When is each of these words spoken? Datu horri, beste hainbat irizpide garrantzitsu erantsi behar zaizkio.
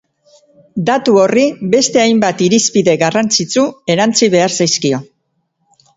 Datu 0.85 1.13
horri, 1.23 1.43
beste 1.75 2.01
hainbat 2.05 2.43
irizpide 2.47 2.95
garrantzitsu 3.05 3.67
erantsi 3.97 4.31
behar 4.37 4.57
zaizkio. 4.61 5.05